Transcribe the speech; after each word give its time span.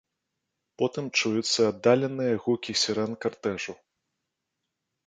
Потым 0.81 1.05
чуюцца 1.19 1.61
аддаленыя 1.73 2.33
гукі 2.47 2.71
сірэн 2.87 3.11
картэжу. 3.27 3.73